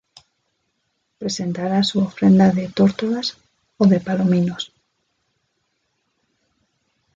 [1.19, 3.37] Presentará su ofrenda de tórtolas,
[3.77, 4.73] ó de palominos.